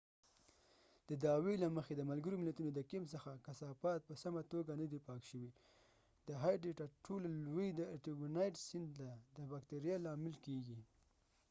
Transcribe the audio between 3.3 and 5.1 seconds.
کثافات په سمه توګه ندي